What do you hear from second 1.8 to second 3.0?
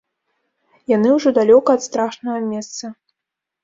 страшнага месца.